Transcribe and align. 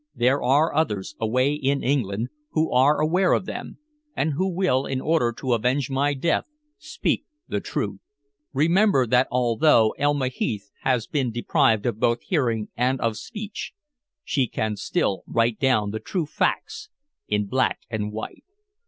There 0.15 0.41
are 0.41 0.73
others, 0.73 1.13
away 1.19 1.53
in 1.53 1.83
England, 1.83 2.29
who 2.53 2.71
are 2.71 2.99
aware 2.99 3.33
of 3.33 3.45
them, 3.45 3.77
and 4.15 4.33
who 4.33 4.49
will, 4.49 4.87
in 4.87 4.99
order 4.99 5.31
to 5.33 5.53
avenge 5.53 5.91
my 5.91 6.15
death, 6.15 6.45
speak 6.79 7.25
the 7.47 7.59
truth. 7.59 7.99
Remember 8.51 9.05
that 9.05 9.27
although 9.29 9.91
Elma 9.99 10.29
Heath 10.29 10.71
has 10.81 11.05
been 11.05 11.29
deprived 11.31 11.85
of 11.85 11.99
both 11.99 12.23
hearing 12.23 12.69
and 12.75 12.99
of 12.99 13.15
speech, 13.15 13.73
she 14.23 14.47
can 14.47 14.75
still 14.75 15.23
write 15.27 15.59
down 15.59 15.91
the 15.91 15.99
true 15.99 16.25
facts 16.25 16.89
in 17.27 17.45
black 17.45 17.81
and 17.87 18.11
white. 18.11 18.43